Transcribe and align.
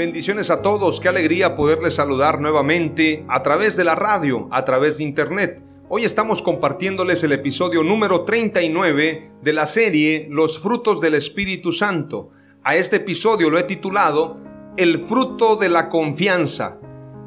Bendiciones 0.00 0.50
a 0.50 0.62
todos, 0.62 0.98
qué 0.98 1.10
alegría 1.10 1.54
poderles 1.54 1.96
saludar 1.96 2.40
nuevamente 2.40 3.22
a 3.28 3.42
través 3.42 3.76
de 3.76 3.84
la 3.84 3.96
radio, 3.96 4.48
a 4.50 4.64
través 4.64 4.96
de 4.96 5.04
internet. 5.04 5.62
Hoy 5.90 6.06
estamos 6.06 6.40
compartiéndoles 6.40 7.22
el 7.22 7.32
episodio 7.32 7.82
número 7.82 8.24
39 8.24 9.32
de 9.42 9.52
la 9.52 9.66
serie 9.66 10.26
Los 10.30 10.58
frutos 10.58 11.02
del 11.02 11.12
Espíritu 11.12 11.70
Santo. 11.70 12.30
A 12.64 12.76
este 12.76 12.96
episodio 12.96 13.50
lo 13.50 13.58
he 13.58 13.64
titulado 13.64 14.36
El 14.78 14.98
fruto 15.00 15.56
de 15.56 15.68
la 15.68 15.90
confianza. 15.90 16.78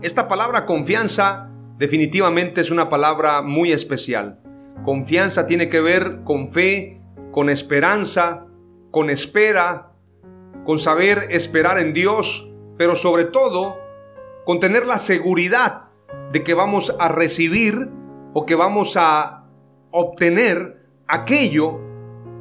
Esta 0.01 0.27
palabra 0.27 0.65
confianza 0.65 1.51
definitivamente 1.77 2.61
es 2.61 2.71
una 2.71 2.89
palabra 2.89 3.43
muy 3.43 3.71
especial. 3.71 4.41
Confianza 4.81 5.45
tiene 5.45 5.69
que 5.69 5.79
ver 5.79 6.23
con 6.23 6.47
fe, 6.47 6.99
con 7.31 7.51
esperanza, 7.51 8.47
con 8.89 9.11
espera, 9.11 9.91
con 10.65 10.79
saber 10.79 11.27
esperar 11.29 11.77
en 11.77 11.93
Dios, 11.93 12.49
pero 12.83 12.97
sobre 12.97 13.23
todo 13.23 13.79
con 14.43 14.59
tener 14.59 14.85
la 14.85 14.97
seguridad 14.97 15.85
de 16.33 16.43
que 16.43 16.53
vamos 16.53 16.93
a 16.99 17.07
recibir 17.07 17.73
o 18.33 18.45
que 18.45 18.55
vamos 18.55 18.97
a 18.97 19.45
obtener 19.91 20.85
aquello 21.07 21.79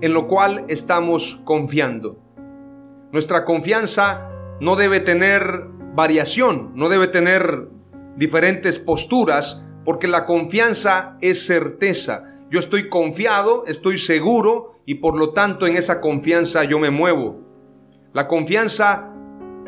en 0.00 0.12
lo 0.12 0.26
cual 0.26 0.64
estamos 0.66 1.40
confiando. 1.44 2.18
Nuestra 3.12 3.44
confianza 3.44 4.32
no 4.60 4.74
debe 4.74 4.98
tener 4.98 5.68
variación, 5.94 6.72
no 6.74 6.88
debe 6.88 7.06
tener 7.06 7.68
diferentes 8.16 8.80
posturas, 8.80 9.64
porque 9.84 10.08
la 10.08 10.26
confianza 10.26 11.16
es 11.20 11.46
certeza. 11.46 12.24
Yo 12.50 12.58
estoy 12.58 12.88
confiado, 12.88 13.64
estoy 13.68 13.96
seguro 13.96 14.80
y 14.86 14.96
por 14.96 15.16
lo 15.16 15.34
tanto 15.34 15.68
en 15.68 15.76
esa 15.76 16.00
confianza 16.00 16.64
yo 16.64 16.80
me 16.80 16.90
muevo. 16.90 17.42
La 18.12 18.26
confianza 18.26 19.11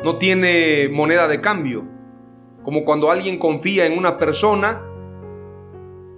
no 0.05 0.17
tiene 0.19 0.87
moneda 0.93 1.27
de 1.27 1.41
cambio. 1.41 1.83
Como 2.61 2.85
cuando 2.85 3.09
alguien 3.09 3.39
confía 3.39 3.87
en 3.87 3.97
una 3.97 4.19
persona, 4.19 4.83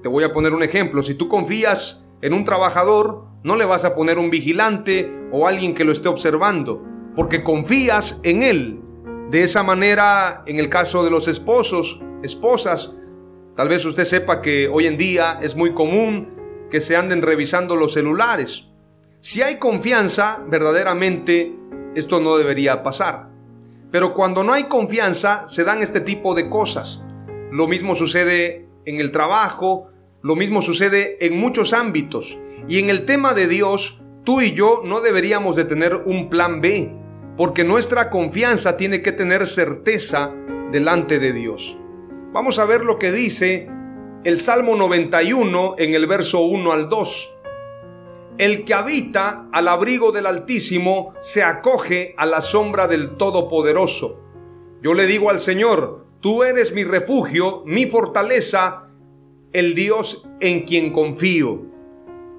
te 0.04 0.10
voy 0.10 0.26
a 0.26 0.34
poner 0.34 0.52
un 0.52 0.62
ejemplo, 0.62 1.02
si 1.04 1.14
tú 1.14 1.30
confías 1.30 2.06
en 2.22 2.34
un 2.34 2.44
trabajador, 2.44 3.28
no 3.44 3.56
le 3.56 3.64
vas 3.64 3.86
a 3.86 3.96
poner 3.96 4.20
un 4.20 4.30
vigilante 4.30 5.10
o 5.32 5.48
alguien 5.48 5.74
que 5.74 5.86
lo 5.86 5.94
esté 5.94 6.10
observando, 6.10 6.84
porque 7.16 7.44
confías 7.44 8.20
en 8.26 8.44
él. 8.44 8.82
De 9.32 9.44
esa 9.44 9.64
manera, 9.64 10.44
en 10.48 10.60
el 10.60 10.68
caso 10.68 11.06
de 11.06 11.10
los 11.10 11.30
esposos, 11.30 12.04
esposas, 12.24 12.94
tal 13.56 13.70
vez 13.70 13.86
usted 13.86 14.04
sepa 14.04 14.42
que 14.42 14.68
hoy 14.68 14.86
en 14.86 14.98
día 14.98 15.40
es 15.42 15.56
muy 15.56 15.74
común 15.74 16.28
que 16.70 16.82
se 16.82 16.98
anden 16.98 17.22
revisando 17.22 17.78
los 17.78 17.94
celulares. 17.94 18.68
Si 19.22 19.44
hay 19.44 19.60
confianza, 19.60 20.46
verdaderamente 20.50 21.56
esto 21.96 22.20
no 22.20 22.36
debería 22.36 22.84
pasar. 22.84 23.37
Pero 23.92 24.14
cuando 24.14 24.44
no 24.44 24.54
hay 24.54 24.64
confianza, 24.64 25.48
se 25.48 25.64
dan 25.64 25.82
este 25.82 26.02
tipo 26.02 26.36
de 26.36 26.50
cosas. 26.50 27.04
Lo 27.52 27.68
mismo 27.68 27.96
sucede 27.96 28.68
en 28.86 29.00
el 29.00 29.12
trabajo, 29.12 29.90
lo 30.22 30.36
mismo 30.36 30.62
sucede 30.62 31.26
en 31.26 31.40
muchos 31.40 31.74
ámbitos. 31.74 32.38
Y 32.68 32.80
en 32.80 32.90
el 32.90 33.06
tema 33.06 33.34
de 33.34 33.48
Dios, 33.48 34.04
tú 34.24 34.42
y 34.42 34.52
yo 34.52 34.82
no 34.84 35.00
deberíamos 35.00 35.56
de 35.56 35.64
tener 35.64 35.96
un 36.06 36.30
plan 36.30 36.60
B, 36.60 36.94
porque 37.38 37.64
nuestra 37.64 38.10
confianza 38.10 38.76
tiene 38.76 39.02
que 39.02 39.14
tener 39.14 39.48
certeza 39.48 40.34
delante 40.72 41.20
de 41.20 41.32
Dios. 41.32 41.78
Vamos 42.34 42.60
a 42.60 42.66
ver 42.66 42.84
lo 42.84 43.00
que 43.00 43.12
dice 43.12 43.70
el 44.26 44.38
Salmo 44.38 44.76
91 44.76 45.76
en 45.78 45.94
el 45.94 46.08
verso 46.08 46.42
1 46.42 46.72
al 46.72 46.90
2. 46.90 47.37
El 48.38 48.66
que 48.66 48.76
habita 48.76 49.50
al 49.52 49.68
abrigo 49.68 50.12
del 50.12 50.28
Altísimo 50.28 51.16
se 51.20 51.42
acoge 51.42 52.14
a 52.18 52.28
la 52.28 52.40
sombra 52.40 52.88
del 52.88 53.18
Todopoderoso. 53.18 54.22
Yo 54.84 54.94
le 54.94 55.08
digo 55.08 55.32
al 55.32 55.40
Señor, 55.40 56.06
tú 56.20 56.44
eres 56.44 56.72
mi 56.72 56.84
refugio, 56.84 57.64
mi 57.66 57.88
fortaleza, 57.88 58.92
el 59.54 59.74
Dios 59.74 60.28
en 60.40 60.66
quien 60.66 60.92
confío. 60.92 61.64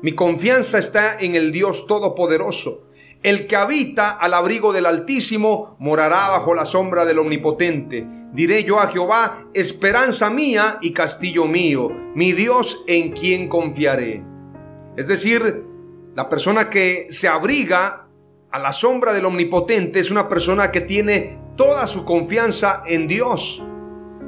Mi 0.01 0.13
confianza 0.13 0.79
está 0.79 1.19
en 1.19 1.35
el 1.35 1.51
Dios 1.51 1.89
Todopoderoso. 1.89 2.87
El 3.25 3.49
que 3.49 3.57
habita 3.57 4.13
al 4.13 4.35
abrigo 4.35 4.73
del 4.73 4.87
Altísimo 4.87 5.75
morará 5.81 6.29
bajo 6.29 6.55
la 6.55 6.65
sombra 6.65 7.05
del 7.07 7.19
Omnipotente. 7.19 8.07
Diré 8.33 8.63
yo 8.63 8.79
a 8.79 8.87
Jehová, 8.87 9.49
esperanza 9.53 10.31
mía 10.31 10.79
y 10.81 10.93
castillo 10.93 11.49
mío, 11.49 11.89
mi 12.15 12.31
Dios 12.31 12.85
en 12.87 13.11
quien 13.11 13.49
confiaré. 13.49 14.25
Es 14.97 15.09
decir, 15.09 15.65
la 16.19 16.29
persona 16.29 16.69
que 16.69 17.07
se 17.11 17.29
abriga 17.29 18.09
a 18.51 18.59
la 18.59 18.73
sombra 18.73 19.13
del 19.13 19.25
Omnipotente 19.25 20.01
es 20.01 20.11
una 20.11 20.29
persona 20.29 20.73
que 20.73 20.81
tiene 20.81 21.39
toda 21.55 21.87
su 21.87 22.05
confianza 22.05 22.83
en 22.89 23.07
Dios. 23.07 23.63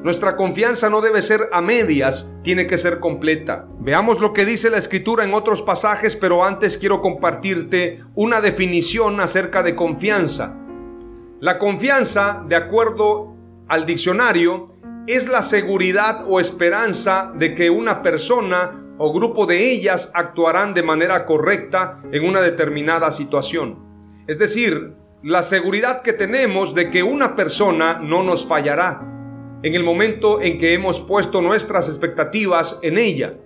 Nuestra 0.04 0.36
confianza 0.36 0.88
no 0.88 1.00
debe 1.00 1.20
ser 1.20 1.48
a 1.50 1.60
medias, 1.60 2.36
tiene 2.44 2.68
que 2.68 2.78
ser 2.78 3.00
completa. 3.00 3.66
Veamos 3.80 4.20
lo 4.20 4.32
que 4.32 4.44
dice 4.44 4.70
la 4.70 4.78
escritura 4.78 5.24
en 5.24 5.34
otros 5.34 5.62
pasajes, 5.62 6.14
pero 6.14 6.44
antes 6.44 6.78
quiero 6.78 7.02
compartirte 7.02 8.04
una 8.14 8.40
definición 8.40 9.18
acerca 9.18 9.64
de 9.64 9.74
confianza. 9.74 10.56
La 11.40 11.58
confianza, 11.58 12.44
de 12.46 12.54
acuerdo 12.54 13.34
al 13.66 13.84
diccionario, 13.84 14.66
es 15.08 15.26
la 15.26 15.42
seguridad 15.42 16.24
o 16.28 16.38
esperanza 16.38 17.32
de 17.34 17.56
que 17.56 17.68
una 17.68 18.00
persona 18.00 18.79
o 19.02 19.14
grupo 19.14 19.46
de 19.46 19.72
ellas 19.72 20.10
actuarán 20.12 20.74
de 20.74 20.82
manera 20.82 21.24
correcta 21.24 22.02
en 22.12 22.22
una 22.22 22.42
determinada 22.42 23.10
situación. 23.10 23.78
Es 24.26 24.38
decir, 24.38 24.94
la 25.22 25.42
seguridad 25.42 26.02
que 26.02 26.12
tenemos 26.12 26.74
de 26.74 26.90
que 26.90 27.02
una 27.02 27.34
persona 27.34 27.98
no 27.98 28.22
nos 28.22 28.44
fallará 28.44 29.06
en 29.62 29.74
el 29.74 29.84
momento 29.84 30.42
en 30.42 30.58
que 30.58 30.74
hemos 30.74 31.00
puesto 31.00 31.40
nuestras 31.40 31.88
expectativas 31.88 32.78
en 32.82 32.98
ella. 32.98 33.38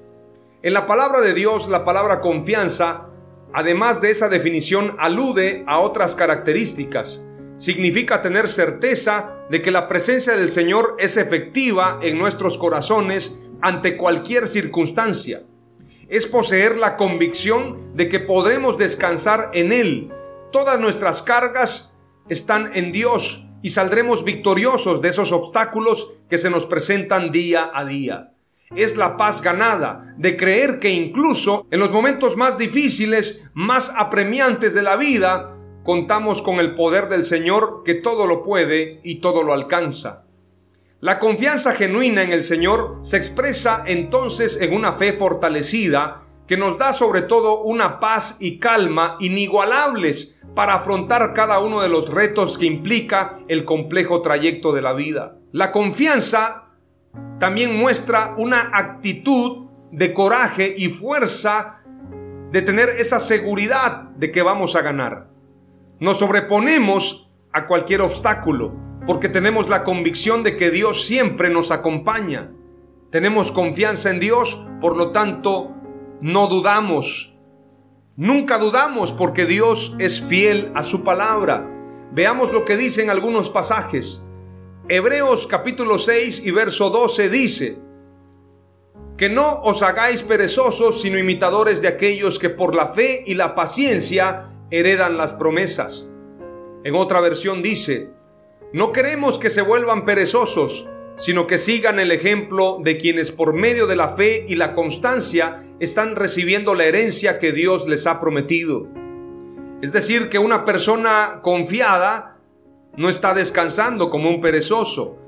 En 0.60 0.72
la 0.72 0.88
palabra 0.88 1.20
de 1.20 1.34
Dios, 1.34 1.68
la 1.68 1.84
palabra 1.84 2.20
confianza, 2.20 3.06
además 3.52 4.00
de 4.00 4.10
esa 4.10 4.28
definición, 4.28 4.96
alude 4.98 5.62
a 5.68 5.78
otras 5.78 6.16
características. 6.16 7.24
Significa 7.54 8.20
tener 8.20 8.48
certeza 8.48 9.33
de 9.50 9.62
que 9.62 9.70
la 9.70 9.86
presencia 9.86 10.36
del 10.36 10.50
Señor 10.50 10.96
es 10.98 11.16
efectiva 11.16 11.98
en 12.02 12.18
nuestros 12.18 12.58
corazones 12.58 13.44
ante 13.60 13.96
cualquier 13.96 14.48
circunstancia. 14.48 15.42
Es 16.08 16.26
poseer 16.26 16.76
la 16.76 16.96
convicción 16.96 17.94
de 17.94 18.08
que 18.08 18.20
podremos 18.20 18.78
descansar 18.78 19.50
en 19.54 19.72
Él. 19.72 20.12
Todas 20.52 20.78
nuestras 20.80 21.22
cargas 21.22 21.96
están 22.28 22.70
en 22.74 22.92
Dios 22.92 23.48
y 23.62 23.70
saldremos 23.70 24.24
victoriosos 24.24 25.00
de 25.00 25.08
esos 25.08 25.32
obstáculos 25.32 26.18
que 26.28 26.38
se 26.38 26.50
nos 26.50 26.66
presentan 26.66 27.32
día 27.32 27.70
a 27.72 27.84
día. 27.84 28.34
Es 28.76 28.96
la 28.96 29.16
paz 29.16 29.40
ganada 29.40 30.14
de 30.18 30.36
creer 30.36 30.80
que 30.80 30.90
incluso 30.90 31.66
en 31.70 31.80
los 31.80 31.90
momentos 31.90 32.36
más 32.36 32.58
difíciles, 32.58 33.50
más 33.54 33.92
apremiantes 33.96 34.74
de 34.74 34.82
la 34.82 34.96
vida, 34.96 35.56
contamos 35.84 36.42
con 36.42 36.56
el 36.56 36.74
poder 36.74 37.08
del 37.08 37.24
Señor 37.24 37.82
que 37.84 37.94
todo 37.94 38.26
lo 38.26 38.42
puede 38.42 38.98
y 39.04 39.16
todo 39.16 39.44
lo 39.44 39.52
alcanza. 39.52 40.24
La 41.00 41.18
confianza 41.18 41.74
genuina 41.74 42.22
en 42.22 42.32
el 42.32 42.42
Señor 42.42 42.98
se 43.02 43.18
expresa 43.18 43.84
entonces 43.86 44.58
en 44.60 44.74
una 44.74 44.92
fe 44.92 45.12
fortalecida 45.12 46.22
que 46.46 46.56
nos 46.56 46.78
da 46.78 46.94
sobre 46.94 47.22
todo 47.22 47.60
una 47.62 48.00
paz 48.00 48.38
y 48.40 48.58
calma 48.58 49.16
inigualables 49.20 50.42
para 50.54 50.74
afrontar 50.74 51.34
cada 51.34 51.58
uno 51.58 51.82
de 51.82 51.90
los 51.90 52.12
retos 52.12 52.56
que 52.56 52.66
implica 52.66 53.40
el 53.48 53.66
complejo 53.66 54.22
trayecto 54.22 54.72
de 54.72 54.82
la 54.82 54.94
vida. 54.94 55.36
La 55.52 55.72
confianza 55.72 56.70
también 57.38 57.78
muestra 57.78 58.34
una 58.38 58.70
actitud 58.72 59.66
de 59.92 60.14
coraje 60.14 60.74
y 60.76 60.88
fuerza 60.88 61.82
de 62.50 62.62
tener 62.62 62.88
esa 62.98 63.18
seguridad 63.18 64.04
de 64.16 64.32
que 64.32 64.42
vamos 64.42 64.76
a 64.76 64.82
ganar. 64.82 65.33
Nos 66.04 66.18
sobreponemos 66.18 67.32
a 67.50 67.66
cualquier 67.66 68.02
obstáculo 68.02 68.74
porque 69.06 69.30
tenemos 69.30 69.70
la 69.70 69.84
convicción 69.84 70.42
de 70.42 70.54
que 70.54 70.70
Dios 70.70 71.02
siempre 71.02 71.48
nos 71.48 71.70
acompaña. 71.70 72.52
Tenemos 73.10 73.50
confianza 73.50 74.10
en 74.10 74.20
Dios, 74.20 74.66
por 74.82 74.98
lo 74.98 75.12
tanto, 75.12 75.72
no 76.20 76.46
dudamos. 76.46 77.38
Nunca 78.16 78.58
dudamos 78.58 79.14
porque 79.14 79.46
Dios 79.46 79.96
es 79.98 80.20
fiel 80.20 80.70
a 80.74 80.82
su 80.82 81.04
palabra. 81.04 81.66
Veamos 82.12 82.52
lo 82.52 82.66
que 82.66 82.76
dicen 82.76 83.08
algunos 83.08 83.48
pasajes. 83.48 84.26
Hebreos 84.90 85.46
capítulo 85.46 85.96
6 85.96 86.44
y 86.44 86.50
verso 86.50 86.90
12 86.90 87.30
dice, 87.30 87.78
que 89.16 89.30
no 89.30 89.62
os 89.62 89.82
hagáis 89.82 90.22
perezosos, 90.22 91.00
sino 91.00 91.18
imitadores 91.18 91.80
de 91.80 91.88
aquellos 91.88 92.38
que 92.38 92.50
por 92.50 92.74
la 92.74 92.88
fe 92.88 93.22
y 93.24 93.36
la 93.36 93.54
paciencia 93.54 94.53
heredan 94.78 95.16
las 95.16 95.34
promesas. 95.34 96.08
En 96.84 96.94
otra 96.94 97.20
versión 97.20 97.62
dice, 97.62 98.10
no 98.72 98.92
queremos 98.92 99.38
que 99.38 99.50
se 99.50 99.62
vuelvan 99.62 100.04
perezosos, 100.04 100.88
sino 101.16 101.46
que 101.46 101.58
sigan 101.58 101.98
el 101.98 102.10
ejemplo 102.10 102.78
de 102.82 102.96
quienes 102.96 103.30
por 103.30 103.54
medio 103.54 103.86
de 103.86 103.96
la 103.96 104.08
fe 104.08 104.44
y 104.48 104.56
la 104.56 104.74
constancia 104.74 105.56
están 105.78 106.16
recibiendo 106.16 106.74
la 106.74 106.84
herencia 106.84 107.38
que 107.38 107.52
Dios 107.52 107.86
les 107.86 108.06
ha 108.06 108.20
prometido. 108.20 108.88
Es 109.80 109.92
decir, 109.92 110.28
que 110.28 110.38
una 110.38 110.64
persona 110.64 111.40
confiada 111.42 112.38
no 112.96 113.08
está 113.08 113.34
descansando 113.34 114.10
como 114.10 114.30
un 114.30 114.40
perezoso. 114.40 115.18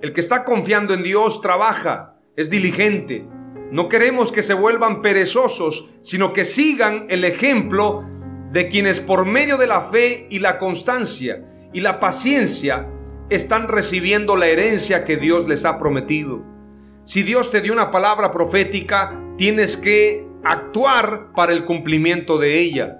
El 0.00 0.12
que 0.12 0.20
está 0.20 0.44
confiando 0.44 0.94
en 0.94 1.02
Dios 1.02 1.40
trabaja, 1.40 2.16
es 2.36 2.50
diligente. 2.50 3.26
No 3.70 3.88
queremos 3.88 4.32
que 4.32 4.42
se 4.42 4.54
vuelvan 4.54 5.00
perezosos, 5.00 5.96
sino 6.00 6.32
que 6.32 6.44
sigan 6.44 7.06
el 7.08 7.24
ejemplo 7.24 8.02
de 8.52 8.68
quienes 8.68 9.00
por 9.00 9.24
medio 9.24 9.56
de 9.56 9.66
la 9.66 9.80
fe 9.80 10.26
y 10.30 10.38
la 10.38 10.58
constancia 10.58 11.42
y 11.72 11.80
la 11.80 11.98
paciencia 11.98 12.86
están 13.30 13.66
recibiendo 13.66 14.36
la 14.36 14.46
herencia 14.46 15.04
que 15.04 15.16
Dios 15.16 15.48
les 15.48 15.64
ha 15.64 15.78
prometido. 15.78 16.44
Si 17.02 17.22
Dios 17.22 17.50
te 17.50 17.62
dio 17.62 17.72
una 17.72 17.90
palabra 17.90 18.30
profética, 18.30 19.18
tienes 19.38 19.76
que 19.76 20.26
actuar 20.44 21.32
para 21.34 21.52
el 21.52 21.64
cumplimiento 21.64 22.38
de 22.38 22.58
ella. 22.58 22.98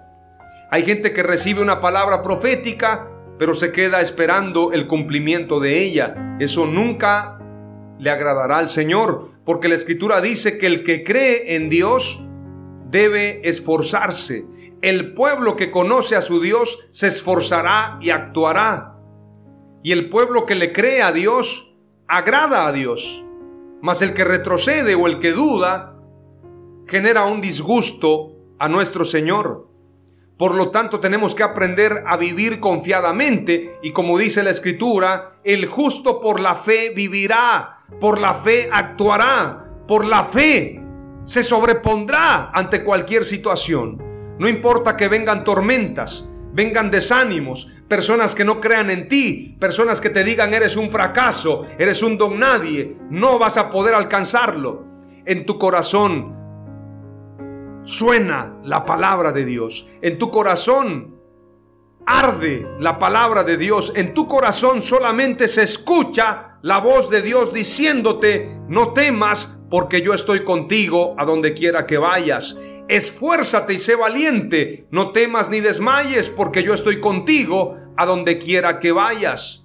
Hay 0.70 0.84
gente 0.84 1.12
que 1.12 1.22
recibe 1.22 1.60
una 1.60 1.80
palabra 1.80 2.22
profética, 2.22 3.10
pero 3.38 3.54
se 3.54 3.72
queda 3.72 4.00
esperando 4.00 4.72
el 4.72 4.86
cumplimiento 4.86 5.60
de 5.60 5.82
ella. 5.82 6.36
Eso 6.40 6.66
nunca 6.66 7.38
le 7.98 8.10
agradará 8.10 8.56
al 8.56 8.70
Señor, 8.70 9.30
porque 9.44 9.68
la 9.68 9.74
Escritura 9.74 10.22
dice 10.22 10.56
que 10.56 10.66
el 10.66 10.82
que 10.82 11.04
cree 11.04 11.56
en 11.56 11.68
Dios 11.68 12.24
debe 12.90 13.46
esforzarse. 13.46 14.46
El 14.82 15.14
pueblo 15.14 15.54
que 15.54 15.70
conoce 15.70 16.16
a 16.16 16.20
su 16.20 16.40
Dios 16.40 16.88
se 16.90 17.06
esforzará 17.06 17.98
y 18.00 18.10
actuará. 18.10 18.98
Y 19.84 19.92
el 19.92 20.08
pueblo 20.08 20.44
que 20.44 20.56
le 20.56 20.72
cree 20.72 21.02
a 21.02 21.12
Dios 21.12 21.76
agrada 22.08 22.66
a 22.66 22.72
Dios. 22.72 23.24
Mas 23.80 24.02
el 24.02 24.12
que 24.12 24.24
retrocede 24.24 24.96
o 24.96 25.06
el 25.06 25.20
que 25.20 25.30
duda 25.30 26.00
genera 26.88 27.26
un 27.26 27.40
disgusto 27.40 28.32
a 28.58 28.68
nuestro 28.68 29.04
Señor. 29.04 29.68
Por 30.36 30.56
lo 30.56 30.72
tanto, 30.72 30.98
tenemos 30.98 31.36
que 31.36 31.44
aprender 31.44 32.02
a 32.04 32.16
vivir 32.16 32.58
confiadamente 32.58 33.78
y 33.84 33.92
como 33.92 34.18
dice 34.18 34.42
la 34.42 34.50
escritura, 34.50 35.38
el 35.44 35.66
justo 35.66 36.20
por 36.20 36.40
la 36.40 36.56
fe 36.56 36.90
vivirá, 36.90 37.86
por 38.00 38.20
la 38.20 38.34
fe 38.34 38.68
actuará, 38.72 39.84
por 39.86 40.04
la 40.04 40.24
fe 40.24 40.82
se 41.22 41.44
sobrepondrá 41.44 42.50
ante 42.52 42.82
cualquier 42.82 43.24
situación. 43.24 44.11
No 44.38 44.48
importa 44.48 44.96
que 44.96 45.08
vengan 45.08 45.44
tormentas, 45.44 46.28
vengan 46.52 46.90
desánimos, 46.90 47.82
personas 47.88 48.34
que 48.34 48.44
no 48.44 48.60
crean 48.60 48.90
en 48.90 49.08
ti, 49.08 49.56
personas 49.58 50.00
que 50.00 50.10
te 50.10 50.24
digan 50.24 50.52
eres 50.54 50.76
un 50.76 50.90
fracaso, 50.90 51.66
eres 51.78 52.02
un 52.02 52.18
don 52.18 52.38
nadie, 52.38 52.96
no 53.10 53.38
vas 53.38 53.56
a 53.56 53.70
poder 53.70 53.94
alcanzarlo. 53.94 54.86
En 55.24 55.46
tu 55.46 55.58
corazón 55.58 56.36
suena 57.84 58.58
la 58.64 58.84
palabra 58.84 59.32
de 59.32 59.44
Dios. 59.44 59.88
En 60.02 60.18
tu 60.18 60.30
corazón 60.30 61.16
arde 62.06 62.66
la 62.80 62.98
palabra 62.98 63.44
de 63.44 63.56
Dios. 63.56 63.92
En 63.96 64.14
tu 64.14 64.26
corazón 64.26 64.82
solamente 64.82 65.48
se 65.48 65.62
escucha 65.62 66.58
la 66.62 66.78
voz 66.78 67.10
de 67.10 67.22
Dios 67.22 67.52
diciéndote, 67.52 68.60
no 68.68 68.92
temas 68.92 69.61
porque 69.72 70.02
yo 70.02 70.12
estoy 70.12 70.44
contigo 70.44 71.14
a 71.16 71.24
donde 71.24 71.54
quiera 71.54 71.86
que 71.86 71.96
vayas. 71.96 72.58
Esfuérzate 72.88 73.72
y 73.72 73.78
sé 73.78 73.94
valiente, 73.94 74.86
no 74.90 75.12
temas 75.12 75.48
ni 75.48 75.60
desmayes, 75.60 76.28
porque 76.28 76.62
yo 76.62 76.74
estoy 76.74 77.00
contigo 77.00 77.74
a 77.96 78.04
donde 78.04 78.36
quiera 78.36 78.80
que 78.80 78.92
vayas. 78.92 79.64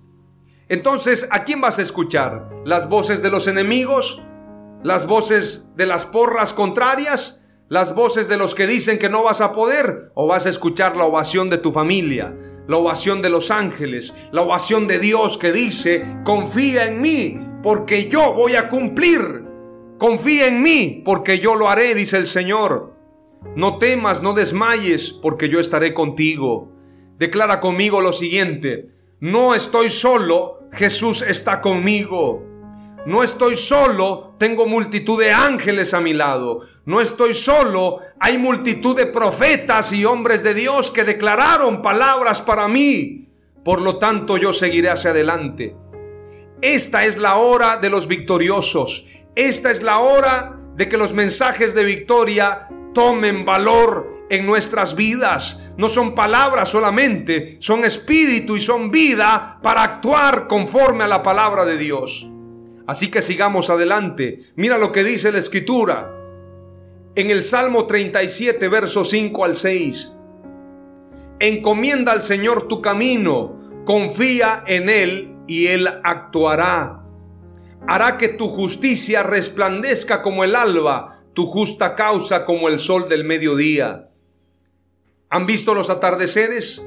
Entonces, 0.69 1.27
¿a 1.30 1.44
quién 1.44 1.59
vas 1.59 1.80
a 1.80 1.81
escuchar? 1.81 2.50
¿Las 2.63 2.88
voces 2.88 3.21
de 3.21 3.30
los 3.30 3.48
enemigos? 3.48 4.24
¿Las 4.81 5.07
voces 5.07 5.75
de 5.75 5.86
las 5.86 6.06
porras 6.06 6.53
contrarias? 6.53 7.44
¿Las 7.68 7.94
voces 7.94 8.30
de 8.30 8.38
los 8.38 8.56
que 8.56 8.65
dicen 8.65 9.00
que 9.00 9.10
no 9.10 9.25
vas 9.25 9.42
a 9.42 9.51
poder? 9.51 10.13
¿O 10.13 10.25
vas 10.25 10.45
a 10.45 10.50
escuchar 10.50 10.95
la 10.95 11.03
ovación 11.03 11.50
de 11.50 11.57
tu 11.57 11.74
familia? 11.74 12.33
La 12.69 12.77
ovación 12.77 13.21
de 13.21 13.30
los 13.30 13.51
ángeles, 13.51 14.13
la 14.31 14.44
ovación 14.44 14.88
de 14.88 15.00
Dios 15.00 15.38
que 15.38 15.51
dice, 15.51 16.06
confía 16.24 16.86
en 16.86 17.01
mí, 17.01 17.45
porque 17.62 18.07
yo 18.07 18.31
voy 18.31 18.56
a 18.56 18.69
cumplir 18.69 19.46
Confía 19.97 20.47
en 20.47 20.61
mí, 20.61 21.01
porque 21.03 21.39
yo 21.39 21.55
lo 21.55 21.69
haré, 21.69 21.95
dice 21.95 22.17
el 22.17 22.27
Señor. 22.27 22.94
No 23.55 23.77
temas, 23.77 24.21
no 24.21 24.33
desmayes, 24.33 25.11
porque 25.11 25.49
yo 25.49 25.59
estaré 25.59 25.94
contigo. 25.94 26.71
Declara 27.17 27.59
conmigo 27.59 28.01
lo 28.01 28.13
siguiente, 28.13 28.89
no 29.19 29.55
estoy 29.55 29.89
solo, 29.89 30.59
Jesús 30.71 31.23
está 31.23 31.61
conmigo. 31.61 32.43
No 33.07 33.24
estoy 33.24 33.55
solo, 33.55 34.36
tengo 34.38 34.67
multitud 34.67 35.19
de 35.19 35.31
ángeles 35.31 35.95
a 35.95 36.01
mi 36.01 36.13
lado. 36.13 36.60
No 36.86 37.01
estoy 37.01 37.33
solo, 37.33 37.98
hay 38.19 38.38
multitud 38.38 38.95
de 38.95 39.07
profetas 39.07 39.93
y 39.93 40.05
hombres 40.05 40.43
de 40.43 40.53
Dios 40.53 40.91
que 40.91 41.05
declararon 41.05 41.81
palabras 41.81 42.41
para 42.41 42.67
mí. 42.67 43.29
Por 43.63 43.81
lo 43.81 43.98
tanto, 43.98 44.38
yo 44.38 44.53
seguiré 44.53 44.89
hacia 44.89 45.12
adelante. 45.12 45.75
Esta 46.62 47.05
es 47.05 47.17
la 47.17 47.38
hora 47.38 47.77
de 47.77 47.89
los 47.89 48.07
victoriosos. 48.07 49.05
Esta 49.38 49.70
es 49.70 49.84
la 49.84 50.00
hora 50.00 50.60
de 50.75 50.89
que 50.89 50.98
los 50.98 51.13
mensajes 51.13 51.75
de 51.75 51.84
victoria 51.84 52.70
tomen 52.91 53.46
valor 53.46 54.25
en 54.32 54.48
nuestras 54.48 54.96
vidas. 54.96 55.75
No 55.77 55.89
son 55.89 56.15
palabras 56.15 56.70
solamente, 56.70 57.58
son 57.60 57.86
espíritu 57.86 58.58
y 58.58 58.62
son 58.62 58.89
vida 58.89 59.60
para 59.62 59.84
actuar 59.84 60.48
conforme 60.48 61.03
a 61.03 61.08
la 61.08 61.22
palabra 61.22 61.65
de 61.65 61.77
Dios. 61.77 62.27
Así 62.88 63.12
que 63.12 63.22
sigamos 63.22 63.70
adelante. 63.70 64.39
Mira 64.56 64.79
lo 64.79 64.91
que 64.91 65.03
dice 65.03 65.32
la 65.32 65.38
escritura 65.38 66.12
en 67.13 67.29
el 67.29 67.44
Salmo 67.44 67.86
37, 67.86 68.67
verso 68.70 69.03
5 69.03 69.46
al 69.46 69.56
6. 69.56 70.13
Encomienda 71.41 72.12
al 72.12 72.24
Señor 72.24 72.67
tu 72.67 72.82
camino, 72.82 73.84
confía 73.86 74.63
en 74.65 74.89
Él 74.89 75.36
y 75.46 75.67
Él 75.67 75.88
actuará 76.03 77.03
hará 77.88 78.17
que 78.17 78.27
tu 78.27 78.50
justicia 78.50 79.24
resplandezca 79.24 80.22
como 80.22 80.44
el 80.44 80.56
alba, 80.56 81.24
tu 81.34 81.46
justa 81.46 81.96
causa 81.96 82.46
como 82.46 82.67
el 82.67 82.79
sol 82.79 83.08
del 83.08 83.24
mediodía. 83.24 84.10
¿Han 85.29 85.46
visto 85.46 85.74
los 85.74 85.89
atardeceres? 85.89 86.86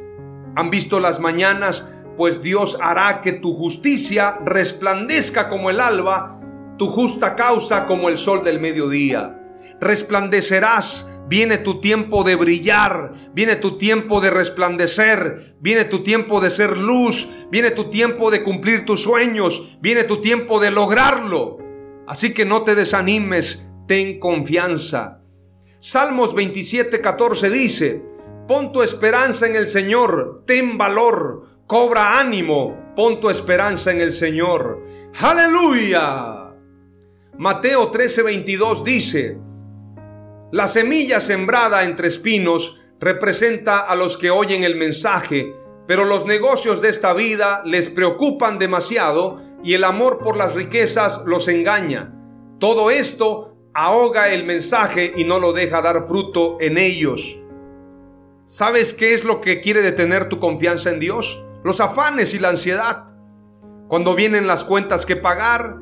¿Han 0.57 0.71
visto 0.71 1.01
las 1.01 1.21
mañanas? 1.21 2.03
Pues 2.17 2.43
Dios 2.43 2.79
hará 2.83 3.23
que 3.23 3.33
tu 3.33 3.55
justicia 3.55 4.39
resplandezca 4.45 5.49
como 5.49 5.71
el 5.71 5.81
alba, 5.81 6.41
tu 6.77 6.87
justa 6.89 7.35
causa 7.35 7.87
como 7.87 8.09
el 8.09 8.19
sol 8.19 8.45
del 8.45 8.61
mediodía. 8.61 9.37
Resplandecerás 9.81 11.20
Viene 11.31 11.59
tu 11.59 11.81
tiempo 11.81 12.25
de 12.25 12.35
brillar, 12.35 13.13
viene 13.33 13.55
tu 13.55 13.79
tiempo 13.79 14.21
de 14.21 14.31
resplandecer, 14.31 15.55
viene 15.61 15.85
tu 15.85 16.03
tiempo 16.03 16.41
de 16.41 16.51
ser 16.51 16.77
luz, 16.77 17.47
viene 17.53 17.71
tu 17.71 17.85
tiempo 17.85 18.33
de 18.33 18.43
cumplir 18.43 18.85
tus 18.85 19.05
sueños, 19.05 19.79
viene 19.81 20.03
tu 20.03 20.21
tiempo 20.21 20.59
de 20.59 20.73
lograrlo. 20.73 21.59
Así 22.09 22.35
que 22.35 22.45
no 22.45 22.65
te 22.65 22.75
desanimes, 22.75 23.71
ten 23.87 24.19
confianza. 24.19 25.21
Salmos 25.79 26.35
27, 26.35 27.01
14 27.01 27.49
dice, 27.49 28.03
pon 28.49 28.73
tu 28.73 28.83
esperanza 28.83 29.47
en 29.47 29.55
el 29.55 29.69
Señor, 29.69 30.43
ten 30.49 30.77
valor, 30.77 31.63
cobra 31.69 32.19
ánimo, 32.19 32.93
pon 32.97 33.21
tu 33.21 33.31
esperanza 33.31 33.93
en 33.93 34.01
el 34.01 34.11
Señor. 34.11 34.83
Aleluya. 35.21 36.55
Mateo 37.39 37.93
13:22 37.93 38.83
dice, 38.83 39.39
la 40.53 40.67
semilla 40.67 41.21
sembrada 41.21 41.85
entre 41.85 42.09
espinos 42.09 42.81
representa 43.01 43.79
a 43.79 43.95
los 43.95 44.17
que 44.17 44.31
oyen 44.31 44.65
el 44.65 44.77
mensaje, 44.77 45.55
pero 45.87 46.05
los 46.05 46.27
negocios 46.27 46.83
de 46.83 46.89
esta 46.89 47.15
vida 47.15 47.63
les 47.65 47.89
preocupan 47.89 48.59
demasiado 48.59 49.39
y 49.63 49.75
el 49.75 49.85
amor 49.85 50.19
por 50.19 50.37
las 50.37 50.55
riquezas 50.55 51.23
los 51.25 51.49
engaña. 51.49 52.15
Todo 52.59 52.91
esto 52.91 53.57
ahoga 53.75 54.29
el 54.31 54.45
mensaje 54.45 55.13
y 55.17 55.25
no 55.25 55.39
lo 55.39 55.53
deja 55.53 55.83
dar 55.83 56.07
fruto 56.07 56.57
en 56.61 56.79
ellos. 56.79 57.39
¿Sabes 58.45 58.93
qué 58.93 59.15
es 59.15 59.25
lo 59.25 59.41
que 59.41 59.61
quiere 59.61 59.81
detener 59.81 60.29
tu 60.29 60.41
confianza 60.41 60.91
en 60.91 60.99
Dios? 60.99 61.45
Los 61.63 61.81
afanes 61.81 62.35
y 62.35 62.41
la 62.41 62.49
ansiedad. 62.49 63.07
Cuando 63.87 64.17
vienen 64.17 64.49
las 64.49 64.65
cuentas 64.65 65.07
que 65.07 65.15
pagar, 65.15 65.79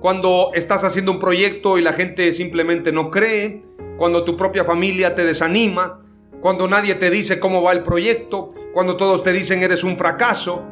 cuando 0.00 0.50
estás 0.54 0.84
haciendo 0.84 1.12
un 1.12 1.18
proyecto 1.18 1.78
y 1.78 1.82
la 1.82 1.92
gente 1.92 2.32
simplemente 2.32 2.92
no 2.92 3.10
cree, 3.10 3.60
cuando 3.96 4.24
tu 4.24 4.36
propia 4.36 4.64
familia 4.64 5.14
te 5.14 5.24
desanima, 5.24 6.00
cuando 6.40 6.68
nadie 6.68 6.94
te 6.94 7.10
dice 7.10 7.40
cómo 7.40 7.62
va 7.62 7.72
el 7.72 7.82
proyecto, 7.82 8.50
cuando 8.72 8.96
todos 8.96 9.24
te 9.24 9.32
dicen 9.32 9.62
eres 9.62 9.82
un 9.82 9.96
fracaso, 9.96 10.64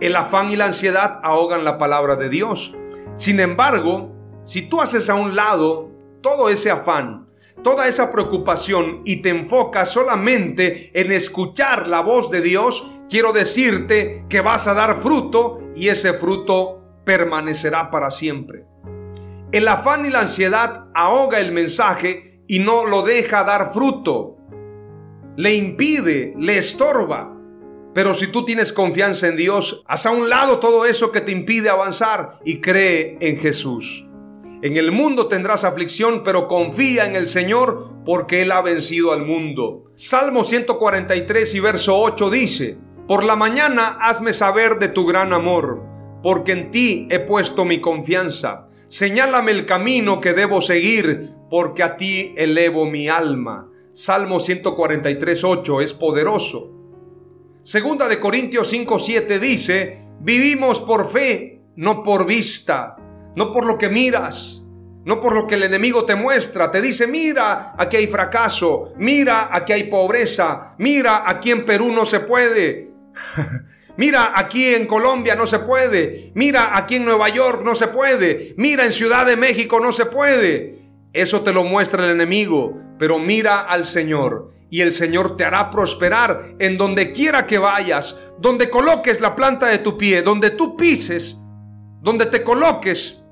el 0.00 0.14
afán 0.14 0.50
y 0.50 0.56
la 0.56 0.66
ansiedad 0.66 1.20
ahogan 1.22 1.64
la 1.64 1.78
palabra 1.78 2.16
de 2.16 2.28
Dios. 2.28 2.74
Sin 3.14 3.40
embargo, 3.40 4.12
si 4.42 4.62
tú 4.62 4.80
haces 4.80 5.08
a 5.08 5.14
un 5.14 5.36
lado 5.36 5.90
todo 6.20 6.50
ese 6.50 6.70
afán, 6.70 7.28
toda 7.62 7.88
esa 7.88 8.10
preocupación 8.10 9.02
y 9.04 9.22
te 9.22 9.30
enfocas 9.30 9.90
solamente 9.90 10.90
en 10.94 11.12
escuchar 11.12 11.88
la 11.88 12.00
voz 12.00 12.30
de 12.30 12.42
Dios, 12.42 13.00
quiero 13.08 13.32
decirte 13.32 14.24
que 14.28 14.40
vas 14.40 14.66
a 14.66 14.74
dar 14.74 14.96
fruto 14.96 15.60
y 15.74 15.88
ese 15.88 16.12
fruto 16.12 16.79
permanecerá 17.04 17.90
para 17.90 18.10
siempre. 18.10 18.66
El 19.52 19.66
afán 19.66 20.06
y 20.06 20.10
la 20.10 20.20
ansiedad 20.20 20.88
ahoga 20.94 21.40
el 21.40 21.52
mensaje 21.52 22.42
y 22.46 22.60
no 22.60 22.84
lo 22.84 23.02
deja 23.02 23.44
dar 23.44 23.72
fruto. 23.72 24.36
Le 25.36 25.54
impide, 25.54 26.34
le 26.38 26.58
estorba. 26.58 27.36
Pero 27.92 28.14
si 28.14 28.28
tú 28.28 28.44
tienes 28.44 28.72
confianza 28.72 29.26
en 29.26 29.36
Dios, 29.36 29.82
haz 29.86 30.06
a 30.06 30.12
un 30.12 30.28
lado 30.28 30.58
todo 30.58 30.86
eso 30.86 31.10
que 31.10 31.20
te 31.20 31.32
impide 31.32 31.68
avanzar 31.68 32.38
y 32.44 32.60
cree 32.60 33.18
en 33.20 33.38
Jesús. 33.38 34.06
En 34.62 34.76
el 34.76 34.92
mundo 34.92 35.26
tendrás 35.26 35.64
aflicción, 35.64 36.22
pero 36.22 36.46
confía 36.46 37.06
en 37.06 37.16
el 37.16 37.26
Señor 37.26 37.94
porque 38.04 38.42
Él 38.42 38.52
ha 38.52 38.62
vencido 38.62 39.12
al 39.12 39.24
mundo. 39.24 39.90
Salmo 39.96 40.44
143 40.44 41.54
y 41.54 41.60
verso 41.60 41.98
8 41.98 42.30
dice, 42.30 42.78
Por 43.08 43.24
la 43.24 43.36
mañana 43.36 43.98
hazme 44.00 44.32
saber 44.32 44.78
de 44.78 44.88
tu 44.88 45.06
gran 45.06 45.32
amor, 45.32 45.82
porque 46.22 46.52
en 46.52 46.70
ti 46.70 47.08
he 47.10 47.20
puesto 47.20 47.64
mi 47.64 47.80
confianza. 47.80 48.68
Señálame 48.86 49.52
el 49.52 49.66
camino 49.66 50.20
que 50.20 50.32
debo 50.32 50.60
seguir, 50.60 51.30
porque 51.48 51.82
a 51.82 51.96
ti 51.96 52.34
elevo 52.36 52.86
mi 52.86 53.08
alma. 53.08 53.68
Salmo 53.92 54.40
143, 54.40 55.44
8 55.44 55.80
es 55.80 55.94
poderoso. 55.94 56.72
Segunda 57.62 58.08
de 58.08 58.18
Corintios 58.18 58.68
5, 58.68 58.98
7 58.98 59.38
dice, 59.38 60.08
vivimos 60.20 60.80
por 60.80 61.10
fe, 61.10 61.60
no 61.76 62.02
por 62.02 62.26
vista 62.26 62.96
no 63.34 63.52
por 63.52 63.64
lo 63.64 63.78
que 63.78 63.88
miras, 63.88 64.64
no 65.04 65.20
por 65.20 65.34
lo 65.34 65.46
que 65.46 65.54
el 65.54 65.62
enemigo 65.62 66.04
te 66.04 66.14
muestra. 66.14 66.70
Te 66.70 66.80
dice, 66.80 67.06
mira, 67.06 67.74
aquí 67.78 67.96
hay 67.96 68.06
fracaso, 68.06 68.92
mira, 68.96 69.54
aquí 69.54 69.72
hay 69.72 69.84
pobreza, 69.84 70.74
mira, 70.78 71.28
aquí 71.28 71.50
en 71.50 71.64
Perú 71.64 71.92
no 71.92 72.04
se 72.04 72.20
puede. 72.20 72.90
Mira, 73.96 74.32
aquí 74.34 74.74
en 74.74 74.86
Colombia 74.86 75.34
no 75.34 75.46
se 75.46 75.60
puede. 75.60 76.32
Mira, 76.34 76.76
aquí 76.76 76.96
en 76.96 77.04
Nueva 77.04 77.28
York 77.28 77.62
no 77.64 77.74
se 77.74 77.88
puede. 77.88 78.54
Mira, 78.56 78.84
en 78.84 78.92
Ciudad 78.92 79.26
de 79.26 79.36
México 79.36 79.80
no 79.80 79.92
se 79.92 80.06
puede. 80.06 80.78
Eso 81.12 81.42
te 81.42 81.52
lo 81.52 81.64
muestra 81.64 82.04
el 82.04 82.12
enemigo. 82.12 82.76
Pero 82.98 83.18
mira 83.18 83.62
al 83.62 83.84
Señor 83.84 84.52
y 84.70 84.82
el 84.82 84.92
Señor 84.92 85.36
te 85.36 85.44
hará 85.44 85.70
prosperar 85.70 86.54
en 86.58 86.78
donde 86.78 87.10
quiera 87.10 87.46
que 87.46 87.58
vayas, 87.58 88.32
donde 88.38 88.70
coloques 88.70 89.20
la 89.20 89.34
planta 89.34 89.66
de 89.66 89.78
tu 89.78 89.98
pie, 89.98 90.22
donde 90.22 90.50
tú 90.50 90.76
pises, 90.76 91.38
donde 92.00 92.26
te 92.26 92.44
coloques, 92.44 93.22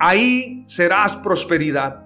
ahí 0.00 0.64
serás 0.66 1.16
prosperidad. 1.16 2.02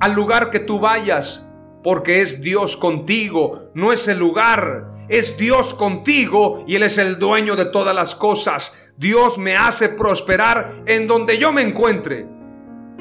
Al 0.00 0.12
lugar 0.12 0.50
que 0.50 0.60
tú 0.60 0.78
vayas, 0.78 1.48
porque 1.82 2.20
es 2.20 2.42
Dios 2.42 2.76
contigo, 2.76 3.70
no 3.74 3.92
es 3.92 4.06
el 4.08 4.18
lugar, 4.18 4.97
es 5.08 5.38
Dios 5.38 5.74
contigo 5.74 6.64
y 6.66 6.76
Él 6.76 6.82
es 6.82 6.98
el 6.98 7.18
dueño 7.18 7.56
de 7.56 7.66
todas 7.66 7.94
las 7.94 8.14
cosas. 8.14 8.92
Dios 8.96 9.38
me 9.38 9.56
hace 9.56 9.88
prosperar 9.88 10.82
en 10.86 11.06
donde 11.06 11.38
yo 11.38 11.52
me 11.52 11.62
encuentre. 11.62 12.26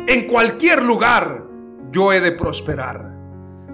En 0.07 0.27
cualquier 0.27 0.83
lugar 0.83 1.43
yo 1.91 2.13
he 2.13 2.21
de 2.21 2.31
prosperar, 2.31 3.13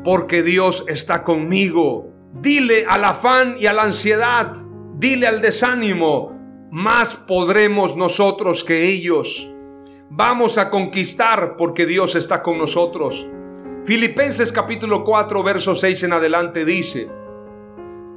porque 0.04 0.42
Dios 0.42 0.86
está 0.88 1.24
conmigo. 1.24 2.10
Dile 2.34 2.86
al 2.88 3.06
afán 3.06 3.56
y 3.60 3.68
a 3.68 3.74
la 3.74 3.84
ansiedad, 3.84 4.54
dile 4.96 5.28
al 5.28 5.42
desánimo, 5.42 6.32
más 6.72 7.16
podremos 7.16 7.96
nosotros 7.96 8.63
que 8.63 8.86
ellos. 8.86 9.48
Vamos 10.10 10.58
a 10.58 10.70
conquistar 10.70 11.56
porque 11.56 11.86
Dios 11.86 12.16
está 12.16 12.42
con 12.42 12.58
nosotros. 12.58 13.28
Filipenses 13.86 14.52
capítulo 14.52 15.04
4, 15.04 15.44
verso 15.44 15.75
6 15.75 16.04
en 16.04 16.13
adelante 16.13 16.66
dice, 16.66 17.10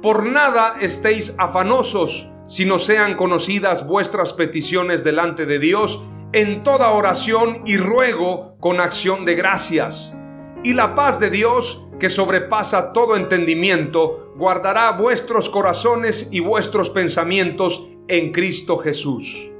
Por 0.01 0.25
nada 0.25 0.75
estéis 0.79 1.35
afanosos, 1.39 2.31
sino 2.45 2.77
sean 2.77 3.15
conocidas 3.15 3.87
vuestras 3.87 4.33
peticiones 4.33 5.03
delante 5.03 5.45
de 5.45 5.59
Dios 5.59 6.07
en 6.33 6.61
toda 6.63 6.91
oración 6.91 7.63
y 7.65 7.77
ruego 7.77 8.57
con 8.59 8.79
acción 8.79 9.25
de 9.25 9.35
gracias. 9.35 10.15
Y 10.63 10.73
la 10.73 10.93
paz 10.93 11.19
de 11.19 11.29
Dios, 11.29 11.89
que 11.99 12.09
sobrepasa 12.09 12.93
todo 12.93 13.15
entendimiento, 13.15 14.33
guardará 14.35 14.91
vuestros 14.91 15.49
corazones 15.49 16.29
y 16.31 16.41
vuestros 16.41 16.89
pensamientos 16.91 17.89
en 18.07 18.31
Cristo 18.31 18.77
Jesús. 18.77 19.51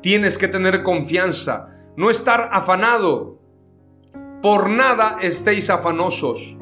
Tienes 0.00 0.38
que 0.38 0.48
tener 0.48 0.82
confianza, 0.82 1.68
no 1.96 2.10
estar 2.10 2.48
afanado. 2.52 3.38
Por 4.40 4.70
nada 4.70 5.18
estéis 5.20 5.70
afanosos. 5.70 6.56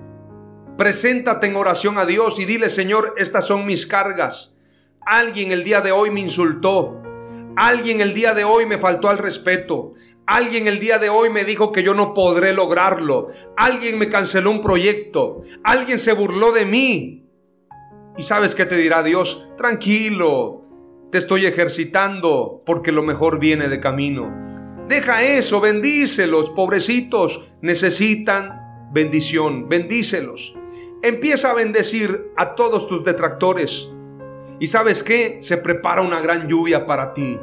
Preséntate 0.81 1.47
en 1.47 1.57
oración 1.57 1.99
a 1.99 2.07
Dios 2.07 2.39
y 2.39 2.47
dile, 2.47 2.71
Señor, 2.71 3.13
estas 3.19 3.47
son 3.47 3.67
mis 3.67 3.87
cargas. 3.87 4.55
Alguien 5.03 5.53
el 5.53 5.63
día 5.63 5.83
de 5.83 5.93
hoy 5.93 6.11
me 6.11 6.21
insultó. 6.21 7.03
Alguien 7.55 8.01
el 8.01 8.15
día 8.15 8.33
de 8.33 8.45
hoy 8.45 8.65
me 8.65 8.79
faltó 8.79 9.11
al 9.11 9.19
respeto. 9.19 9.93
Alguien 10.25 10.69
el 10.69 10.81
día 10.81 10.99
de 10.99 11.11
hoy 11.11 11.29
me 11.29 11.45
dijo 11.45 11.71
que 11.71 11.83
yo 11.83 11.93
no 11.93 12.15
podré 12.15 12.55
lograrlo. 12.55 13.27
Alguien 13.59 13.99
me 13.99 14.09
canceló 14.09 14.53
un 14.53 14.63
proyecto. 14.63 15.43
Alguien 15.65 15.99
se 15.99 16.15
burló 16.15 16.51
de 16.53 16.65
mí. 16.65 17.27
¿Y 18.17 18.23
sabes 18.23 18.55
qué 18.55 18.65
te 18.65 18.79
dirá 18.79 19.03
Dios? 19.03 19.51
Tranquilo, 19.59 20.65
te 21.13 21.19
estoy 21.19 21.45
ejercitando 21.45 22.63
porque 22.65 22.91
lo 22.91 23.03
mejor 23.03 23.39
viene 23.39 23.69
de 23.69 23.81
camino. 23.81 24.35
Deja 24.89 25.23
eso, 25.25 25.61
bendícelos, 25.61 26.49
pobrecitos, 26.49 27.53
necesitan 27.61 28.60
bendición, 28.91 29.69
bendícelos. 29.69 30.55
Empieza 31.03 31.51
a 31.51 31.55
bendecir 31.55 32.33
a 32.37 32.55
todos 32.55 32.89
tus 32.89 33.05
detractores. 33.05 33.91
Y 34.59 34.67
sabes 34.67 35.03
qué? 35.03 35.39
Se 35.41 35.57
prepara 35.57 36.03
una 36.03 36.21
gran 36.21 36.49
lluvia 36.49 36.85
para 36.87 37.15
ti. 37.15 37.39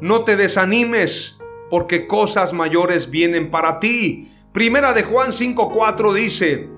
No 0.00 0.24
te 0.24 0.36
desanimes 0.36 1.38
porque 1.70 2.06
cosas 2.06 2.52
mayores 2.52 3.10
vienen 3.10 3.50
para 3.50 3.80
ti. 3.80 4.28
Primera 4.52 4.92
de 4.92 5.04
Juan 5.04 5.32
5:4 5.32 6.12
dice, 6.12 6.68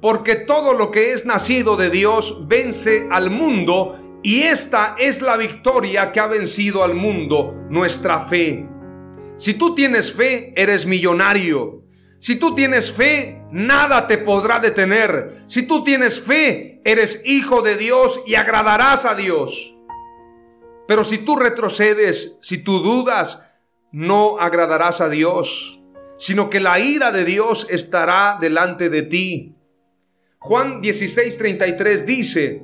porque 0.00 0.34
todo 0.34 0.74
lo 0.74 0.90
que 0.90 1.12
es 1.12 1.26
nacido 1.26 1.76
de 1.76 1.90
Dios 1.90 2.48
vence 2.48 3.06
al 3.10 3.30
mundo 3.30 3.96
y 4.22 4.42
esta 4.42 4.96
es 4.98 5.22
la 5.22 5.36
victoria 5.36 6.12
que 6.12 6.20
ha 6.20 6.26
vencido 6.26 6.82
al 6.82 6.94
mundo, 6.94 7.54
nuestra 7.68 8.20
fe. 8.20 8.66
Si 9.36 9.54
tú 9.54 9.74
tienes 9.74 10.12
fe, 10.12 10.52
eres 10.56 10.86
millonario. 10.86 11.84
Si 12.20 12.36
tú 12.36 12.54
tienes 12.54 12.92
fe, 12.92 13.42
nada 13.50 14.06
te 14.06 14.18
podrá 14.18 14.60
detener. 14.60 15.32
Si 15.46 15.62
tú 15.62 15.82
tienes 15.82 16.20
fe, 16.20 16.82
eres 16.84 17.22
hijo 17.24 17.62
de 17.62 17.76
Dios 17.76 18.20
y 18.26 18.34
agradarás 18.34 19.06
a 19.06 19.14
Dios. 19.14 19.74
Pero 20.86 21.02
si 21.02 21.16
tú 21.16 21.36
retrocedes, 21.36 22.36
si 22.42 22.58
tú 22.58 22.80
dudas, 22.80 23.62
no 23.90 24.38
agradarás 24.38 25.00
a 25.00 25.08
Dios, 25.08 25.80
sino 26.18 26.50
que 26.50 26.60
la 26.60 26.78
ira 26.78 27.10
de 27.10 27.24
Dios 27.24 27.66
estará 27.70 28.36
delante 28.38 28.90
de 28.90 29.00
ti. 29.00 29.56
Juan 30.36 30.82
16:33 30.82 32.04
dice, 32.04 32.62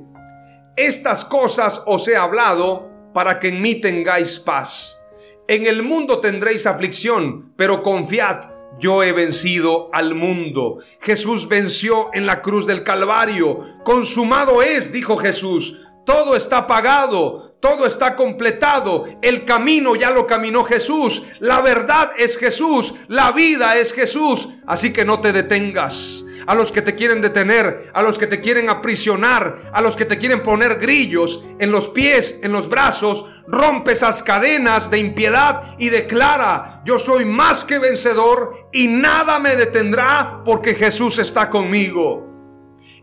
estas 0.75 1.25
cosas 1.25 1.81
os 1.87 2.07
he 2.07 2.15
hablado 2.15 2.91
para 3.11 3.39
que 3.39 3.47
en 3.47 3.63
mí 3.63 3.73
tengáis 3.81 4.39
paz. 4.39 4.99
En 5.47 5.65
el 5.65 5.81
mundo 5.81 6.19
tendréis 6.19 6.67
aflicción, 6.67 7.53
pero 7.57 7.81
confiad, 7.81 8.56
yo 8.79 9.03
he 9.03 9.11
vencido 9.11 9.89
al 9.93 10.15
mundo. 10.15 10.77
Jesús 11.01 11.47
venció 11.47 12.09
en 12.13 12.25
la 12.25 12.41
cruz 12.41 12.67
del 12.67 12.83
Calvario. 12.83 13.59
Consumado 13.83 14.61
es, 14.61 14.91
dijo 14.91 15.17
Jesús. 15.17 15.87
Todo 16.05 16.37
está 16.37 16.67
pagado, 16.67 17.57
todo 17.59 17.85
está 17.85 18.15
completado. 18.15 19.07
El 19.21 19.43
camino 19.43 19.93
ya 19.95 20.09
lo 20.09 20.25
caminó 20.25 20.63
Jesús. 20.63 21.23
La 21.39 21.59
verdad 21.61 22.11
es 22.17 22.37
Jesús. 22.37 22.93
La 23.09 23.33
vida 23.33 23.75
es 23.75 23.91
Jesús. 23.91 24.47
Así 24.65 24.93
que 24.93 25.03
no 25.03 25.19
te 25.19 25.33
detengas. 25.33 26.23
A 26.47 26.55
los 26.55 26.71
que 26.71 26.81
te 26.81 26.95
quieren 26.95 27.21
detener, 27.21 27.91
a 27.93 28.01
los 28.01 28.17
que 28.17 28.25
te 28.25 28.39
quieren 28.39 28.69
aprisionar, 28.69 29.69
a 29.71 29.81
los 29.81 29.95
que 29.95 30.05
te 30.05 30.17
quieren 30.17 30.41
poner 30.41 30.79
grillos 30.79 31.45
en 31.59 31.71
los 31.71 31.89
pies, 31.89 32.39
en 32.41 32.51
los 32.51 32.69
brazos, 32.69 33.43
rompe 33.47 33.91
esas 33.91 34.23
cadenas 34.23 34.89
de 34.89 34.97
impiedad 34.97 35.75
y 35.77 35.89
declara, 35.89 36.81
yo 36.85 36.97
soy 36.97 37.25
más 37.25 37.65
que 37.65 37.77
vencedor 37.77 38.69
y 38.73 38.87
nada 38.87 39.39
me 39.39 39.55
detendrá 39.55 40.41
porque 40.43 40.73
Jesús 40.73 41.19
está 41.19 41.49
conmigo. 41.49 42.27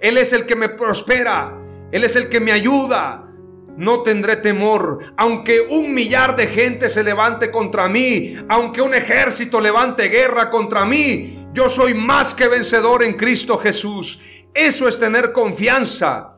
Él 0.01 0.19
es 0.19 0.33
el 0.33 0.47
que 0.47 0.57
me 0.57 0.69
prospera. 0.69 1.57
Él 1.93 2.05
es 2.05 2.17
el 2.17 2.29
que 2.29 2.41
me 2.41 2.53
ayuda. 2.53 3.25
No 3.77 4.03
tendré 4.03 4.37
temor, 4.37 4.99
aunque 5.17 5.61
un 5.61 5.95
millar 5.95 6.37
de 6.37 6.47
gente 6.47 6.89
se 6.89 7.03
levante 7.03 7.51
contra 7.51 7.89
mí, 7.89 8.37
aunque 8.49 8.83
un 8.83 8.95
ejército 8.95 9.61
levante 9.61 10.09
guerra 10.09 10.49
contra 10.49 10.85
mí, 10.85 11.44
yo 11.55 11.69
soy 11.69 11.95
más 11.95 12.35
que 12.35 12.49
vencedor 12.49 13.05
en 13.05 13.15
Cristo 13.15 13.59
Jesús. 13.59 14.19
Eso 14.53 14.89
es 14.89 14.99
tener 14.99 15.33
confianza. 15.33 16.33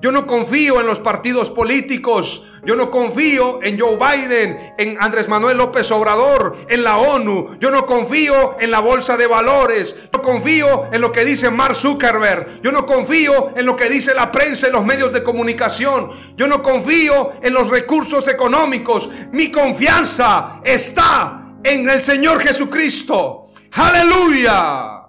Yo 0.00 0.12
no 0.12 0.26
confío 0.26 0.80
en 0.80 0.86
los 0.86 1.00
partidos 1.00 1.50
políticos. 1.50 2.46
Yo 2.64 2.76
no 2.76 2.90
confío 2.90 3.62
en 3.62 3.78
Joe 3.78 3.96
Biden, 3.96 4.74
en 4.78 4.96
Andrés 5.00 5.28
Manuel 5.28 5.58
López 5.58 5.90
Obrador, 5.90 6.56
en 6.68 6.84
la 6.84 6.98
ONU. 6.98 7.58
Yo 7.58 7.70
no 7.70 7.84
confío 7.84 8.56
en 8.60 8.70
la 8.70 8.78
bolsa 8.78 9.16
de 9.16 9.26
valores. 9.26 9.96
Yo 10.12 10.22
confío 10.22 10.88
en 10.92 11.00
lo 11.00 11.10
que 11.10 11.24
dice 11.24 11.50
Mark 11.50 11.74
Zuckerberg. 11.74 12.62
Yo 12.62 12.70
no 12.70 12.86
confío 12.86 13.52
en 13.56 13.66
lo 13.66 13.76
que 13.76 13.90
dice 13.90 14.14
la 14.14 14.30
prensa 14.30 14.68
y 14.68 14.72
los 14.72 14.84
medios 14.84 15.12
de 15.12 15.24
comunicación. 15.24 16.10
Yo 16.36 16.46
no 16.46 16.62
confío 16.62 17.32
en 17.42 17.52
los 17.52 17.68
recursos 17.68 18.28
económicos. 18.28 19.10
Mi 19.32 19.50
confianza 19.50 20.60
está 20.64 21.56
en 21.64 21.90
el 21.90 22.00
Señor 22.00 22.38
Jesucristo. 22.38 23.39
Aleluya. 23.72 25.08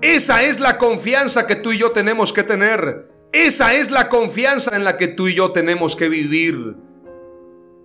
Esa 0.00 0.42
es 0.42 0.60
la 0.60 0.76
confianza 0.78 1.46
que 1.46 1.56
tú 1.56 1.72
y 1.72 1.78
yo 1.78 1.92
tenemos 1.92 2.32
que 2.32 2.42
tener. 2.42 3.08
Esa 3.32 3.74
es 3.74 3.90
la 3.90 4.08
confianza 4.08 4.76
en 4.76 4.84
la 4.84 4.96
que 4.96 5.08
tú 5.08 5.28
y 5.28 5.34
yo 5.34 5.52
tenemos 5.52 5.96
que 5.96 6.08
vivir. 6.08 6.76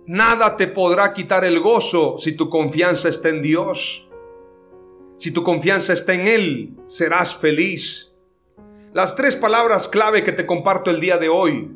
Nada 0.06 0.56
te 0.56 0.66
podrá 0.66 1.12
quitar 1.12 1.44
el 1.44 1.60
gozo 1.60 2.18
si 2.18 2.32
tu 2.32 2.48
confianza 2.48 3.08
está 3.08 3.30
en 3.30 3.42
Dios. 3.42 4.08
Si 5.16 5.32
tu 5.32 5.42
confianza 5.42 5.92
está 5.92 6.14
en 6.14 6.26
Él, 6.26 6.76
serás 6.86 7.34
feliz. 7.34 8.14
Las 8.92 9.16
tres 9.16 9.36
palabras 9.36 9.88
clave 9.88 10.22
que 10.22 10.32
te 10.32 10.46
comparto 10.46 10.90
el 10.90 11.00
día 11.00 11.16
de 11.18 11.28
hoy. 11.28 11.74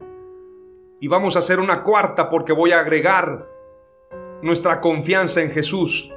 Y 1.01 1.09
vamos 1.09 1.37
a 1.37 1.41
hacer 1.41 1.61
una 1.61 1.83
cuarta 1.83 2.29
porque 2.29 2.53
voy 2.53 2.73
a 2.73 2.81
agregar 2.81 3.47
nuestra 4.43 4.81
confianza 4.81 5.43
en 5.43 5.51
Jesús. 5.51 6.13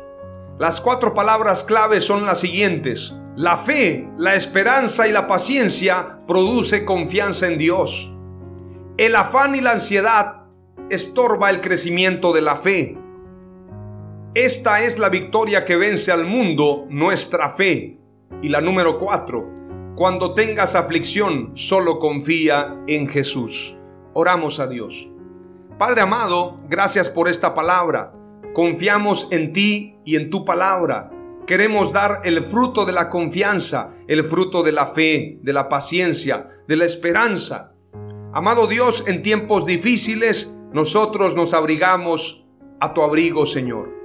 Las 0.59 0.81
cuatro 0.81 1.13
palabras 1.13 1.63
clave 1.63 2.01
son 2.01 2.25
las 2.25 2.39
siguientes. 2.39 3.15
La 3.35 3.57
fe, 3.57 4.09
la 4.17 4.33
esperanza 4.33 5.07
y 5.07 5.11
la 5.11 5.27
paciencia 5.27 6.19
produce 6.27 6.83
confianza 6.83 7.45
en 7.45 7.59
Dios. 7.59 8.11
El 8.97 9.15
afán 9.15 9.53
y 9.53 9.61
la 9.61 9.73
ansiedad 9.73 10.45
estorba 10.89 11.51
el 11.51 11.61
crecimiento 11.61 12.33
de 12.33 12.41
la 12.41 12.55
fe. 12.55 12.97
Esta 14.33 14.81
es 14.81 14.97
la 14.97 15.09
victoria 15.09 15.63
que 15.63 15.75
vence 15.75 16.11
al 16.11 16.25
mundo, 16.25 16.87
nuestra 16.89 17.49
fe. 17.49 17.99
Y 18.41 18.49
la 18.49 18.59
número 18.59 18.97
cuatro, 18.97 19.47
cuando 19.95 20.33
tengas 20.33 20.73
aflicción, 20.73 21.51
solo 21.53 21.99
confía 21.99 22.81
en 22.87 23.07
Jesús. 23.07 23.77
Oramos 24.13 24.59
a 24.59 24.65
Dios. 24.65 25.11
Padre 25.77 26.01
amado, 26.01 26.57
gracias 26.67 27.11
por 27.11 27.29
esta 27.29 27.53
palabra. 27.53 28.11
Confiamos 28.57 29.27
en 29.29 29.53
ti 29.53 29.97
y 30.03 30.15
en 30.15 30.31
tu 30.31 30.43
palabra. 30.43 31.11
Queremos 31.46 31.93
dar 31.93 32.22
el 32.24 32.43
fruto 32.43 32.85
de 32.85 32.91
la 32.91 33.07
confianza, 33.07 33.89
el 34.07 34.24
fruto 34.24 34.63
de 34.63 34.72
la 34.72 34.87
fe, 34.87 35.37
de 35.43 35.53
la 35.53 35.70
paciencia, 35.70 36.48
de 36.67 36.75
la 36.75 36.85
esperanza. 36.85 37.75
Amado 38.33 38.65
Dios, 38.65 39.03
en 39.05 39.22
tiempos 39.22 39.67
difíciles 39.67 40.59
nosotros 40.74 41.35
nos 41.35 41.53
abrigamos 41.53 42.48
a 42.79 42.96
tu 42.96 43.03
abrigo, 43.03 43.46
Señor. 43.46 43.97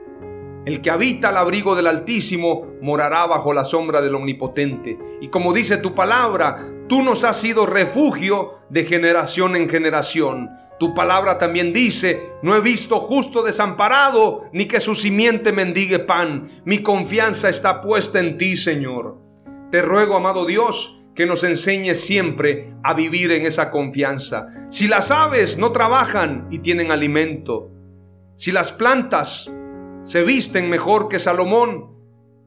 El 0.64 0.80
que 0.80 0.90
habita 0.90 1.30
al 1.30 1.36
abrigo 1.36 1.74
del 1.74 1.88
Altísimo 1.88 2.74
morará 2.80 3.26
bajo 3.26 3.52
la 3.52 3.64
sombra 3.64 4.00
del 4.00 4.14
Omnipotente. 4.14 4.96
Y 5.20 5.28
como 5.28 5.52
dice 5.52 5.76
tu 5.78 5.94
palabra, 5.94 6.56
tú 6.88 7.02
nos 7.02 7.24
has 7.24 7.40
sido 7.40 7.66
refugio 7.66 8.50
de 8.70 8.84
generación 8.84 9.56
en 9.56 9.68
generación. 9.68 10.50
Tu 10.78 10.94
palabra 10.94 11.36
también 11.36 11.72
dice, 11.72 12.20
no 12.42 12.54
he 12.54 12.60
visto 12.60 13.00
justo 13.00 13.42
desamparado, 13.42 14.42
ni 14.52 14.66
que 14.66 14.78
su 14.78 14.94
simiente 14.94 15.52
mendigue 15.52 15.98
pan. 15.98 16.44
Mi 16.64 16.78
confianza 16.78 17.48
está 17.48 17.82
puesta 17.82 18.20
en 18.20 18.38
ti, 18.38 18.56
Señor. 18.56 19.18
Te 19.72 19.82
ruego, 19.82 20.16
amado 20.16 20.44
Dios, 20.44 21.02
que 21.16 21.26
nos 21.26 21.42
enseñes 21.42 22.00
siempre 22.00 22.72
a 22.84 22.94
vivir 22.94 23.32
en 23.32 23.46
esa 23.46 23.70
confianza. 23.72 24.46
Si 24.70 24.86
las 24.86 25.10
aves 25.10 25.58
no 25.58 25.72
trabajan 25.72 26.46
y 26.50 26.58
tienen 26.60 26.92
alimento, 26.92 27.70
si 28.36 28.52
las 28.52 28.72
plantas 28.72 29.50
se 30.02 30.24
visten 30.24 30.68
mejor 30.68 31.08
que 31.08 31.18
Salomón. 31.18 31.92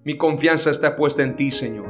Mi 0.04 0.18
confianza 0.18 0.70
está 0.70 0.96
puesta 0.96 1.24
en 1.24 1.36
ti, 1.36 1.52
Señor. 1.52 1.88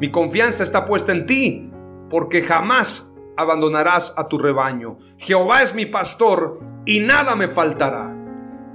Mi 0.00 0.10
confianza 0.10 0.62
está 0.62 0.86
puesta 0.86 1.12
en 1.12 1.26
ti, 1.26 1.70
porque 2.10 2.42
jamás 2.42 3.14
abandonarás 3.36 4.14
a 4.16 4.28
tu 4.28 4.38
rebaño. 4.38 4.98
Jehová 5.18 5.62
es 5.62 5.74
mi 5.74 5.86
pastor 5.86 6.60
y 6.84 7.00
nada 7.00 7.36
me 7.36 7.48
faltará. 7.48 8.14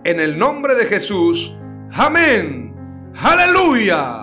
En 0.03 0.19
el 0.19 0.37
nombre 0.37 0.75
de 0.75 0.85
Jesús, 0.85 1.57
amén. 1.91 2.73
Aleluya. 3.21 4.22